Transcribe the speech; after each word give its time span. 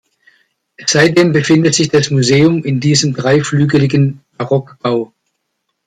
Seitdem 0.87 1.31
befindet 1.31 1.75
sich 1.75 1.89
das 1.89 2.09
Museum 2.09 2.63
in 2.63 2.79
diesem 2.79 3.13
dreiflügeligen 3.13 4.21
Barockbau. 4.35 5.13